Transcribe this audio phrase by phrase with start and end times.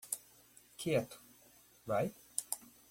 [0.77, 1.17] Quieto,
[1.85, 2.11] vai?